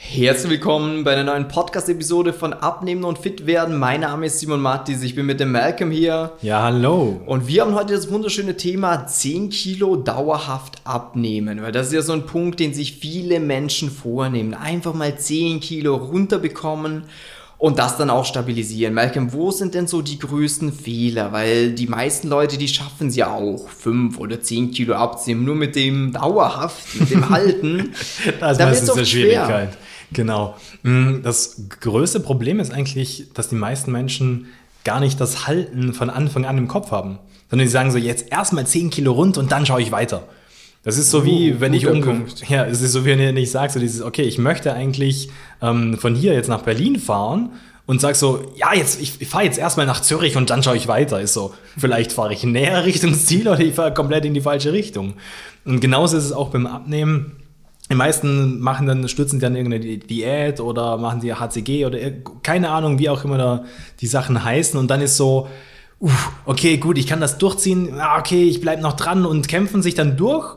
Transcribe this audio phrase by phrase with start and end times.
[0.00, 3.76] Herzlich willkommen bei einer neuen Podcast-Episode von Abnehmen und Fit werden.
[3.76, 6.34] Mein Name ist Simon Mattis, ich bin mit dem Malcolm hier.
[6.40, 7.20] Ja, hallo.
[7.26, 12.02] Und wir haben heute das wunderschöne Thema 10 Kilo dauerhaft abnehmen, weil das ist ja
[12.02, 14.54] so ein Punkt, den sich viele Menschen vornehmen.
[14.54, 17.02] Einfach mal 10 Kilo runterbekommen
[17.58, 18.94] und das dann auch stabilisieren.
[18.94, 21.32] Malcolm, wo sind denn so die größten Fehler?
[21.32, 25.56] Weil die meisten Leute, die schaffen es ja auch, 5 oder 10 Kilo abzunehmen, nur
[25.56, 27.94] mit dem dauerhaft, mit dem Halten.
[28.38, 29.76] das ist meistens eine Schwierigkeit.
[30.12, 30.56] Genau.
[30.82, 34.46] Mm, das größte Problem ist eigentlich, dass die meisten Menschen
[34.84, 37.18] gar nicht das Halten von Anfang an im Kopf haben,
[37.50, 40.28] sondern sie sagen so, jetzt erstmal 10 Kilo rund und dann schaue ich weiter.
[40.82, 43.50] Das ist so wie, uh, wenn ich umge ja, es ist so wie wenn ich
[43.50, 45.28] sage, so dieses, okay, ich möchte eigentlich
[45.60, 47.50] ähm, von hier jetzt nach Berlin fahren
[47.84, 50.76] und sag so, ja, jetzt, ich, ich fahre jetzt erstmal nach Zürich und dann schaue
[50.76, 51.20] ich weiter.
[51.20, 54.72] Ist so, vielleicht fahre ich näher Richtung Ziel oder ich fahre komplett in die falsche
[54.72, 55.14] Richtung.
[55.64, 57.36] Und genauso ist es auch beim Abnehmen.
[57.90, 61.98] Die meisten machen dann, stürzen dann irgendeine Diät oder machen sie HCG oder
[62.42, 63.64] keine Ahnung, wie auch immer da
[64.00, 64.78] die Sachen heißen.
[64.78, 65.48] Und dann ist so,
[65.98, 68.00] uff, okay, gut, ich kann das durchziehen.
[68.18, 70.56] Okay, ich bleibe noch dran und kämpfen sich dann durch.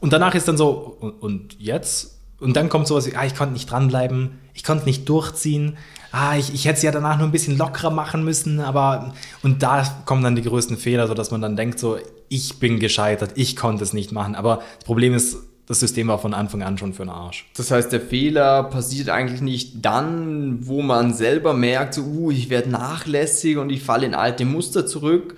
[0.00, 2.18] Und danach ist dann so, und, jetzt?
[2.40, 5.76] Und dann kommt sowas wie, ah, ich konnte nicht dranbleiben, ich konnte nicht durchziehen,
[6.10, 9.62] ah, ich, ich hätte es ja danach nur ein bisschen lockerer machen müssen, aber, und
[9.62, 13.32] da kommen dann die größten Fehler, so dass man dann denkt so, ich bin gescheitert,
[13.36, 14.34] ich konnte es nicht machen.
[14.34, 17.46] Aber das Problem ist, das System war von Anfang an schon für den Arsch.
[17.56, 22.50] Das heißt, der Fehler passiert eigentlich nicht dann, wo man selber merkt, so, uh, ich
[22.50, 25.36] werde nachlässig und ich falle in alte Muster zurück,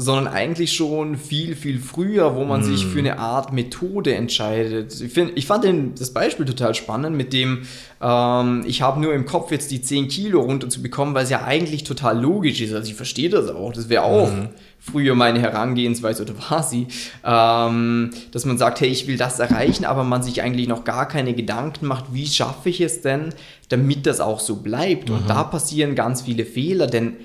[0.00, 2.62] sondern eigentlich schon viel, viel früher, wo man mm.
[2.62, 5.00] sich für eine Art Methode entscheidet.
[5.00, 7.62] Ich, find, ich fand den, das Beispiel total spannend mit dem,
[8.00, 11.82] ähm, ich habe nur im Kopf jetzt die 10 Kilo runterzubekommen, weil es ja eigentlich
[11.82, 12.72] total logisch ist.
[12.72, 13.72] Also ich verstehe das auch.
[13.72, 14.50] Das wäre auch mm.
[14.78, 16.86] früher meine Herangehensweise oder war sie,
[17.24, 21.08] ähm, dass man sagt, hey, ich will das erreichen, aber man sich eigentlich noch gar
[21.08, 23.30] keine Gedanken macht, wie schaffe ich es denn,
[23.68, 25.10] damit das auch so bleibt.
[25.10, 25.28] Mm Und mhm.
[25.28, 27.16] da passieren ganz viele Fehler, denn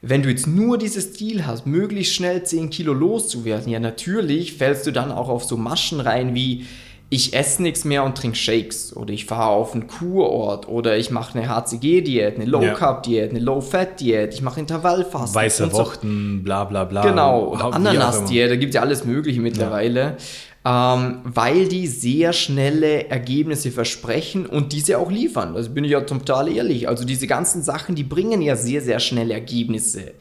[0.00, 4.86] wenn du jetzt nur dieses Ziel hast, möglichst schnell 10 Kilo loszuwerden, ja natürlich fällst
[4.86, 6.66] du dann auch auf so Maschen rein wie
[7.10, 11.10] ich esse nichts mehr und trinke Shakes oder ich fahre auf einen Kurort oder ich
[11.10, 15.34] mache eine HCG-Diät, eine Low-Carb-Diät, eine Low-Fat-Diät, ich mache Intervallfasten.
[15.34, 17.00] Weiße Wochten, bla bla bla.
[17.00, 20.00] Genau, Ananas-Diät, da gibt es ja alles Mögliche mittlerweile.
[20.00, 20.16] Ja
[20.64, 25.54] ähm, weil die sehr schnelle Ergebnisse versprechen und diese auch liefern.
[25.54, 26.88] Also bin ich ja total ehrlich.
[26.88, 30.12] Also diese ganzen Sachen, die bringen ja sehr, sehr schnell Ergebnisse.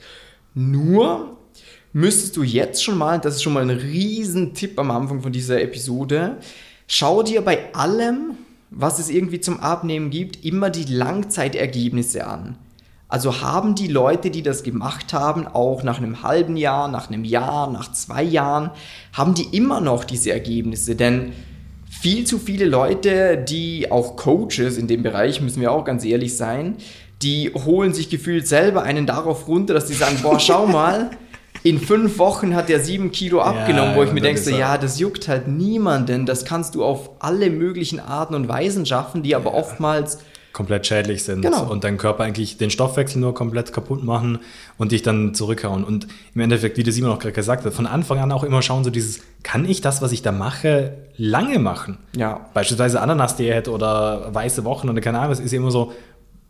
[0.54, 1.38] Nur
[1.94, 5.62] müsstest du jetzt schon mal, das ist schon mal ein Riesentipp am Anfang von dieser
[5.62, 6.38] Episode,
[6.88, 8.38] schau dir bei allem,
[8.70, 12.58] was es irgendwie zum Abnehmen gibt, immer die Langzeitergebnisse an.
[13.10, 17.24] Also haben die Leute, die das gemacht haben, auch nach einem halben Jahr, nach einem
[17.24, 18.72] Jahr, nach zwei Jahren,
[19.14, 20.96] haben die immer noch diese Ergebnisse?
[20.96, 21.32] Denn
[21.90, 26.36] viel zu viele Leute, die auch Coaches in dem Bereich, müssen wir auch ganz ehrlich
[26.36, 26.76] sein,
[27.22, 31.12] die holen sich gefühlt selber einen darauf runter, dass die sagen, boah, schau mal,
[31.64, 34.78] in fünf Wochen hat er sieben Kilo abgenommen, ja, wo ich mir denke, so, ja,
[34.78, 39.36] das juckt halt niemanden, das kannst du auf alle möglichen Arten und Weisen schaffen, die
[39.36, 39.58] aber ja.
[39.58, 40.20] oftmals
[40.58, 41.70] komplett schädlich sind genau.
[41.70, 44.40] und dein Körper eigentlich den Stoffwechsel nur komplett kaputt machen
[44.80, 45.84] und dich dann zurückhauen.
[45.84, 48.64] Und im Endeffekt, wie der Simon auch gerade gesagt hat, von Anfang an auch immer
[48.64, 52.00] schauen, so dieses, kann ich das, was ich da mache, lange machen?
[52.16, 52.48] Ja.
[52.56, 55.94] Beispielsweise Ananas-Diät oder weiße Wochen oder keine Ahnung, es ist immer so,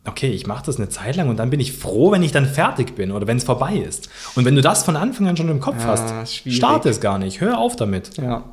[0.06, 2.45] okay, ich mache das eine Zeit lang und dann bin ich froh, wenn ich dann
[2.45, 4.07] fertig bin oder wenn es vorbei ist.
[4.35, 7.19] Und wenn du das von Anfang an schon im Kopf ja, hast, starte es gar
[7.19, 8.16] nicht, hör auf damit.
[8.16, 8.45] Ja.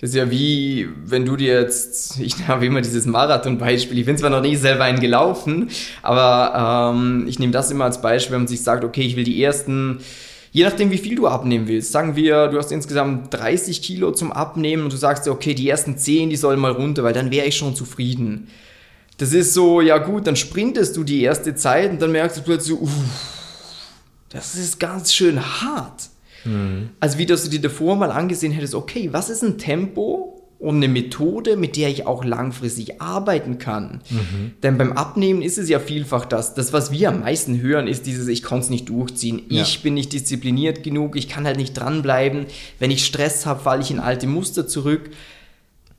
[0.00, 4.16] Das ist ja wie, wenn du dir jetzt, ich habe immer dieses Marathon-Beispiel, ich bin
[4.16, 5.70] zwar noch nie selber einen gelaufen,
[6.02, 9.24] aber ähm, ich nehme das immer als Beispiel, wenn man sich sagt, okay, ich will
[9.24, 9.98] die ersten,
[10.52, 14.32] je nachdem wie viel du abnehmen willst, sagen wir, du hast insgesamt 30 Kilo zum
[14.32, 17.30] Abnehmen und du sagst dir, okay, die ersten 10, die sollen mal runter, weil dann
[17.30, 18.48] wäre ich schon zufrieden.
[19.18, 22.42] Das ist so, ja gut, dann sprintest du die erste Zeit und dann merkst du
[22.42, 22.90] plötzlich, uff,
[24.28, 26.10] das ist ganz schön hart.
[26.44, 26.90] Mhm.
[27.00, 30.76] Also wie dass du dir davor mal angesehen hättest, okay, was ist ein Tempo und
[30.76, 34.00] eine Methode, mit der ich auch langfristig arbeiten kann.
[34.10, 34.52] Mhm.
[34.62, 36.54] Denn beim Abnehmen ist es ja vielfach das.
[36.54, 39.42] Das, was wir am meisten hören, ist dieses, ich konnte es nicht durchziehen.
[39.48, 39.62] Ja.
[39.62, 42.46] Ich bin nicht diszipliniert genug, ich kann halt nicht dranbleiben.
[42.80, 45.10] Wenn ich Stress habe, falle ich in alte Muster zurück.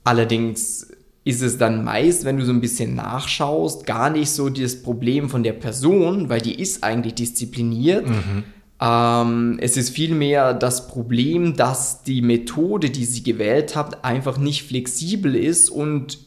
[0.03, 0.91] Allerdings
[1.23, 5.29] ist es dann meist, wenn du so ein bisschen nachschaust, gar nicht so das Problem
[5.29, 8.09] von der Person, weil die ist eigentlich diszipliniert.
[8.09, 8.43] Mhm
[8.81, 14.63] ähm, es ist vielmehr das Problem, dass die Methode, die sie gewählt hat, einfach nicht
[14.63, 16.19] flexibel ist und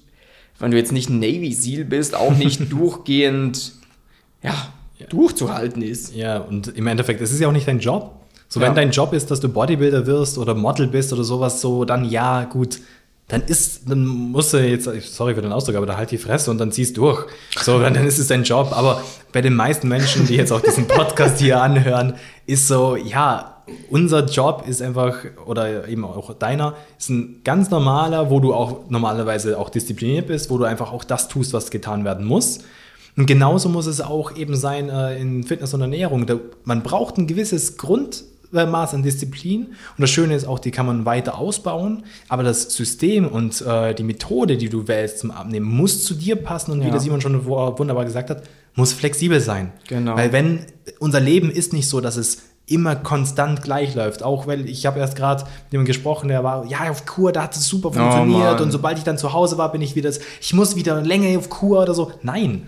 [0.58, 3.72] wenn du jetzt nicht ein Navy Seal bist, auch nicht durchgehend
[4.42, 6.14] ja, ja, durchzuhalten ist.
[6.14, 8.20] Ja, und im Endeffekt, es ist ja auch nicht dein Job.
[8.48, 8.66] So, ja.
[8.66, 12.04] wenn dein Job ist, dass du Bodybuilder wirst oder Model bist oder sowas, so, dann
[12.04, 12.80] ja, gut,
[13.32, 16.50] dann ist, dann musst du jetzt, sorry für den Ausdruck, aber da halt die Fresse
[16.50, 17.24] und dann ziehst durch.
[17.58, 18.72] So, dann ist es dein Job.
[18.72, 19.02] Aber
[19.32, 24.26] bei den meisten Menschen, die jetzt auch diesen Podcast hier anhören, ist so, ja, unser
[24.26, 29.58] Job ist einfach, oder eben auch deiner, ist ein ganz normaler, wo du auch normalerweise
[29.58, 32.58] auch diszipliniert bist, wo du einfach auch das tust, was getan werden muss.
[33.16, 36.26] Und genauso muss es auch eben sein äh, in Fitness und Ernährung.
[36.26, 37.78] Da, man braucht ein gewisses
[38.52, 39.66] Grundmaß an Disziplin.
[39.66, 42.04] Und das Schöne ist auch, die kann man weiter ausbauen.
[42.28, 46.36] Aber das System und äh, die Methode, die du wählst zum Abnehmen, muss zu dir
[46.36, 46.72] passen.
[46.72, 46.86] Und ja.
[46.86, 48.44] wie der Simon schon wunderbar gesagt hat,
[48.74, 49.72] muss flexibel sein.
[49.88, 50.16] Genau.
[50.16, 50.66] Weil wenn
[50.98, 54.22] unser Leben ist nicht so, dass es immer konstant gleich läuft.
[54.22, 57.42] Auch weil ich habe erst gerade mit jemandem gesprochen, der war, ja, auf Kur, da
[57.42, 59.96] hat es super oh funktioniert oh und sobald ich dann zu Hause war, bin ich
[59.96, 60.10] wieder,
[60.40, 62.12] ich muss wieder länger auf Kur oder so.
[62.22, 62.66] Nein,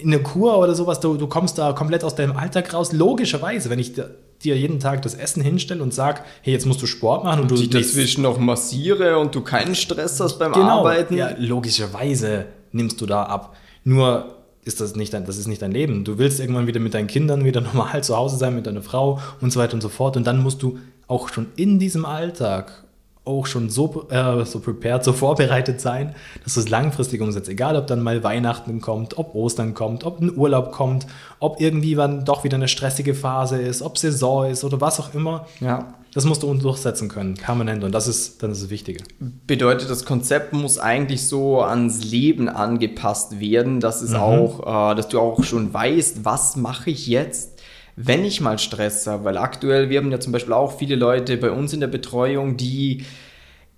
[0.00, 2.92] in der Kur oder sowas, du, du kommst da komplett aus deinem Alltag raus.
[2.92, 6.86] Logischerweise, wenn ich dir jeden Tag das Essen hinstelle und sage, hey, jetzt musst du
[6.86, 10.52] Sport machen und, und du dich dazwischen noch massiere und du keinen Stress hast beim
[10.52, 11.16] genau, Arbeiten.
[11.16, 13.56] Ja, logischerweise nimmst du da ab.
[13.84, 16.04] Nur ist das nicht dein, das ist nicht dein Leben.
[16.04, 19.20] Du willst irgendwann wieder mit deinen Kindern wieder normal zu Hause sein, mit deiner Frau
[19.40, 20.16] und so weiter und so fort.
[20.16, 22.84] Und dann musst du auch schon in diesem Alltag
[23.28, 27.48] auch schon so, äh, so prepared, so vorbereitet sein, dass du es langfristig umsetzt.
[27.48, 31.06] Egal, ob dann mal Weihnachten kommt, ob Ostern kommt, ob ein Urlaub kommt,
[31.38, 35.14] ob irgendwie dann doch wieder eine stressige Phase ist, ob Saison ist oder was auch
[35.14, 35.46] immer.
[35.60, 35.94] Ja.
[36.14, 37.84] Das musst du durchsetzen können, permanent.
[37.84, 39.04] Und das ist dann das Wichtige.
[39.46, 44.16] Bedeutet, das Konzept muss eigentlich so ans Leben angepasst werden, dass es mhm.
[44.16, 47.57] auch, äh, dass du auch schon weißt, was mache ich jetzt,
[48.00, 51.36] wenn ich mal Stress habe, weil aktuell, wir haben ja zum Beispiel auch viele Leute
[51.36, 53.04] bei uns in der Betreuung, die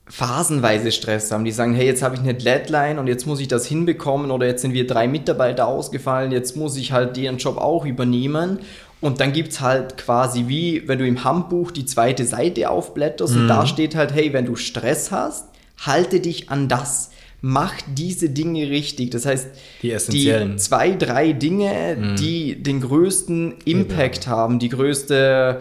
[0.07, 3.49] phasenweise Stress haben, die sagen, hey, jetzt habe ich eine Deadline und jetzt muss ich
[3.49, 7.57] das hinbekommen oder jetzt sind wir drei Mitarbeiter ausgefallen, jetzt muss ich halt deren Job
[7.57, 8.59] auch übernehmen.
[9.01, 13.35] Und dann gibt es halt quasi wie, wenn du im Handbuch die zweite Seite aufblätterst
[13.35, 13.43] mhm.
[13.43, 15.47] und da steht halt, hey, wenn du Stress hast,
[15.79, 17.10] halte dich an das
[17.41, 19.11] mach diese Dinge richtig.
[19.11, 19.49] Das heißt,
[19.83, 22.17] die, die zwei, drei Dinge, mm.
[22.17, 24.33] die den größten Impact ja.
[24.33, 25.61] haben, die größte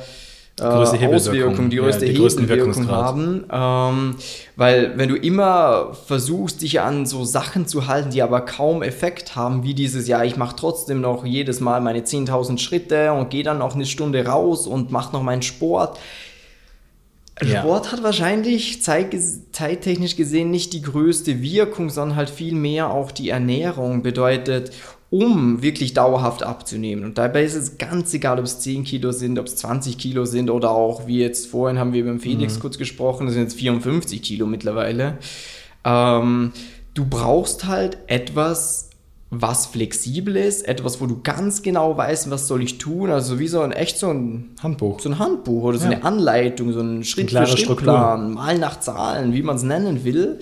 [0.60, 3.46] äh, Auswirkung, die größte ja, die Hebelwirkung haben.
[3.52, 4.16] Ähm,
[4.56, 9.36] weil wenn du immer versuchst, dich an so Sachen zu halten, die aber kaum Effekt
[9.36, 13.44] haben, wie dieses, ja, ich mache trotzdem noch jedes Mal meine 10.000 Schritte und gehe
[13.44, 15.98] dann noch eine Stunde raus und mache noch meinen Sport,
[17.42, 17.92] Sport ja.
[17.94, 24.04] hat wahrscheinlich zeittechnisch gesehen nicht die größte Wirkung, sondern halt viel mehr auch die Ernährung
[24.04, 24.72] bedeutet,
[25.10, 27.04] um wirklich dauerhaft abzunehmen.
[27.04, 30.26] Und dabei ist es ganz egal, ob es 10 Kilo sind, ob es 20 Kilo
[30.26, 32.60] sind oder auch, wie jetzt vorhin haben wir beim Felix mhm.
[32.60, 35.18] kurz gesprochen, das sind jetzt 54 Kilo mittlerweile.
[35.84, 36.52] Ähm,
[36.94, 38.89] du brauchst halt etwas,
[39.32, 43.48] was flexibel ist, etwas, wo du ganz genau weißt, was soll ich tun, also wie
[43.48, 45.92] so ein echt so ein Handbuch, so ein Handbuch oder so ja.
[45.92, 50.04] eine Anleitung, so ein Schritt für Schritt Plan, mal nach Zahlen, wie man es nennen
[50.04, 50.40] will,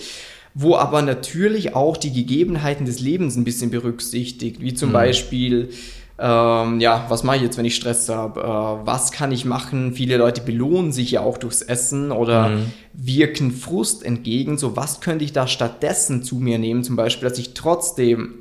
[0.54, 4.94] wo aber natürlich auch die Gegebenheiten des Lebens ein bisschen berücksichtigt, wie zum mhm.
[4.94, 5.70] Beispiel
[6.20, 8.42] ähm, ja, was mache ich jetzt, wenn ich Stress habe?
[8.42, 9.94] Äh, was kann ich machen?
[9.94, 12.72] Viele Leute belohnen sich ja auch durchs Essen oder mhm.
[12.94, 14.58] wirken Frust entgegen.
[14.58, 16.84] So, was könnte ich da stattdessen zu mir nehmen?
[16.84, 18.40] Zum Beispiel, dass ich trotzdem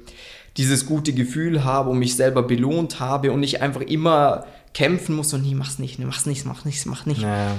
[0.57, 5.33] dieses gute Gefühl habe und mich selber belohnt habe und nicht einfach immer kämpfen muss
[5.33, 7.23] und nie, mach's nicht, mach's nicht, mach nicht, mach nicht.
[7.23, 7.57] Naja,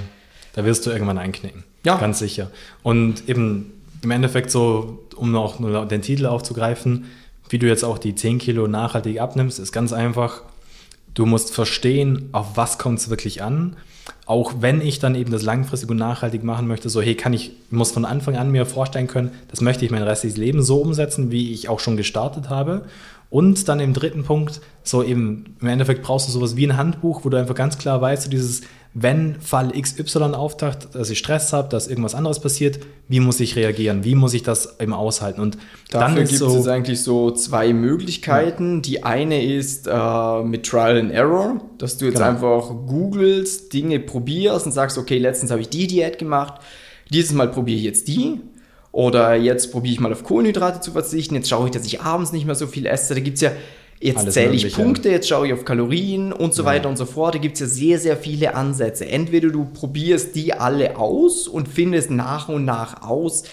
[0.54, 1.64] da wirst du irgendwann einknicken.
[1.84, 1.96] Ja.
[1.96, 2.50] Ganz sicher.
[2.82, 3.72] Und eben
[4.02, 5.58] im Endeffekt so, um noch
[5.88, 7.06] den Titel aufzugreifen,
[7.48, 10.42] wie du jetzt auch die 10 Kilo nachhaltig abnimmst, ist ganz einfach,
[11.14, 13.76] du musst verstehen, auf was kommt es wirklich an
[14.28, 17.52] auch wenn ich dann eben das langfristig und nachhaltig machen möchte, so hey, kann ich,
[17.70, 21.30] muss von Anfang an mir vorstellen können, das möchte ich mein restliches Leben so umsetzen,
[21.30, 22.84] wie ich auch schon gestartet habe.
[23.30, 27.24] Und dann im dritten Punkt, so eben, im Endeffekt brauchst du sowas wie ein Handbuch,
[27.24, 28.60] wo du einfach ganz klar weißt, so dieses,
[28.94, 33.54] wenn Fall XY auftaucht, dass ich Stress habe, dass irgendwas anderes passiert, wie muss ich
[33.54, 34.04] reagieren?
[34.04, 35.40] Wie muss ich das eben aushalten?
[35.40, 35.58] Und
[35.90, 38.76] Dafür dann gibt so, es eigentlich so zwei Möglichkeiten.
[38.76, 38.80] Ja.
[38.80, 42.28] Die eine ist äh, mit Trial and Error, dass du jetzt genau.
[42.28, 46.60] einfach googelst, Dinge probierst und sagst, okay, letztens habe ich die Diät gemacht,
[47.10, 48.40] dieses Mal probiere ich jetzt die.
[48.90, 52.32] Oder jetzt probiere ich mal auf Kohlenhydrate zu verzichten, jetzt schaue ich, dass ich abends
[52.32, 53.14] nicht mehr so viel esse.
[53.14, 53.52] Da gibt es ja
[54.00, 56.68] Jetzt zähle ich Punkte, jetzt schaue ich auf Kalorien und so ja.
[56.68, 57.34] weiter und so fort.
[57.34, 59.06] Da gibt es ja sehr, sehr viele Ansätze.
[59.06, 63.44] Entweder du probierst die alle aus und findest nach und nach aus,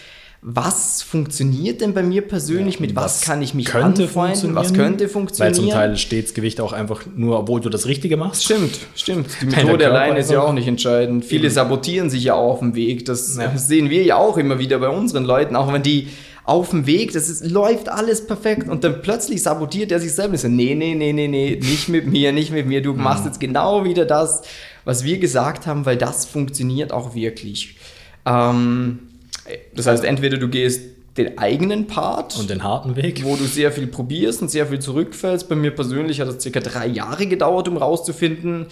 [0.48, 4.75] was funktioniert denn bei mir persönlich, ja, mit was, was, kann ich mich anfreunden, was
[4.75, 5.56] könnte funktionieren.
[5.56, 8.44] Weil zum Teil steht das Gewicht auch einfach nur, obwohl du das Richtige machst.
[8.44, 9.28] Stimmt, stimmt.
[9.42, 11.25] Die Methode alleine ist ja auch nicht entscheidend.
[11.25, 13.06] Viele sabotieren sich ja auch auf dem Weg.
[13.06, 13.58] Das ja.
[13.58, 16.10] sehen wir ja auch immer wieder bei unseren Leuten, auch wenn die
[16.46, 20.36] auf dem Weg, das ist, läuft alles perfekt und dann plötzlich sabotiert er sich selber.
[20.36, 23.04] Ich so, nee, nee, nee, nee, nee, nicht mit mir, nicht mit mir, du mhm.
[23.04, 24.44] machst jetzt genau wieder das,
[24.84, 27.78] was wir gesagt haben, weil das funktioniert auch wirklich.
[28.25, 29.00] Ähm,
[29.75, 30.82] Das heißt, entweder du gehst
[31.18, 32.38] den eigenen Part.
[32.38, 33.24] Und den harten Weg.
[33.24, 35.48] Wo du sehr viel probierst und sehr viel zurückfällst.
[35.48, 38.68] Bei mir persönlich hat es circa drei Jahre gedauert, um rauszufinden,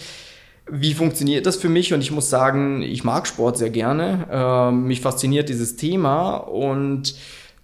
[0.70, 1.92] wie funktioniert das für mich?
[1.94, 4.26] Und ich muss sagen, ich mag Sport sehr gerne.
[4.30, 7.14] Ähm, mich fasziniert dieses Thema und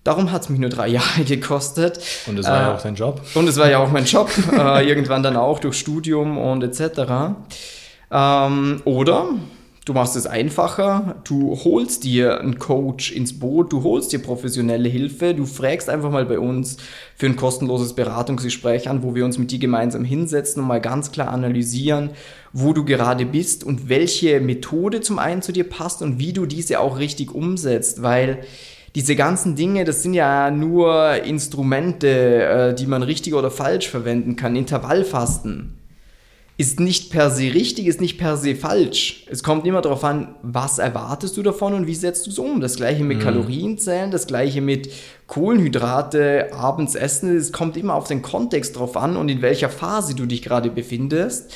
[0.04, 2.00] darum hat es mich nur drei Jahre gekostet.
[2.26, 3.20] Und es war äh, ja auch dein Job.
[3.34, 4.30] Und es war ja auch mein Job.
[4.52, 7.34] äh, irgendwann dann auch durch Studium und etc.
[8.10, 9.26] Ähm, oder
[9.86, 14.90] Du machst es einfacher, du holst dir einen Coach ins Boot, du holst dir professionelle
[14.90, 16.76] Hilfe, du fragst einfach mal bei uns
[17.16, 21.12] für ein kostenloses Beratungsgespräch an, wo wir uns mit dir gemeinsam hinsetzen und mal ganz
[21.12, 22.10] klar analysieren,
[22.52, 26.44] wo du gerade bist und welche Methode zum einen zu dir passt und wie du
[26.44, 28.44] diese auch richtig umsetzt, weil
[28.94, 34.36] diese ganzen Dinge, das sind ja nur Instrumente, äh, die man richtig oder falsch verwenden
[34.36, 34.56] kann.
[34.56, 35.76] Intervallfasten
[36.60, 39.24] ist nicht per se richtig, ist nicht per se falsch.
[39.30, 42.60] Es kommt immer darauf an, was erwartest du davon und wie setzt du es um.
[42.60, 43.22] Das gleiche mit mhm.
[43.22, 44.90] Kalorienzählen, das gleiche mit
[45.26, 47.34] Kohlenhydrate abends essen.
[47.34, 50.68] Es kommt immer auf den Kontext drauf an und in welcher Phase du dich gerade
[50.68, 51.50] befindest.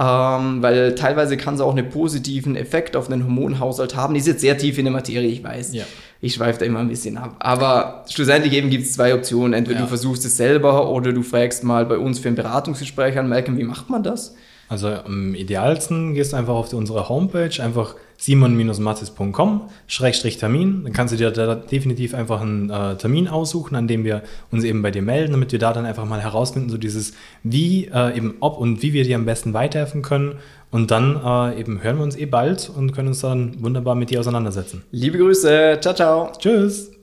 [0.00, 4.16] Ähm, weil teilweise kann es auch einen positiven Effekt auf den Hormonhaushalt haben.
[4.16, 5.74] ist jetzt sehr tief in der Materie, ich weiß.
[5.74, 5.84] Ja.
[6.20, 7.36] Ich schweife da immer ein bisschen ab.
[7.38, 9.54] Aber schlussendlich eben gibt es zwei Optionen.
[9.54, 9.84] Entweder ja.
[9.84, 13.56] du versuchst es selber oder du fragst mal bei uns für ein Beratungsgespräch an, Malcolm,
[13.56, 14.34] wie macht man das?
[14.70, 20.84] Also am idealsten gehst du einfach auf unsere Homepage, einfach simon-mathis.com-termin.
[20.84, 24.22] Dann kannst du dir da definitiv einfach einen äh, Termin aussuchen, an dem wir
[24.52, 27.86] uns eben bei dir melden, damit wir da dann einfach mal herausfinden, so dieses wie,
[27.86, 30.36] äh, eben ob und wie wir dir am besten weiterhelfen können.
[30.70, 34.10] Und dann äh, eben hören wir uns eh bald und können uns dann wunderbar mit
[34.10, 34.82] dir auseinandersetzen.
[34.92, 36.32] Liebe Grüße, ciao, ciao.
[36.38, 36.99] Tschüss.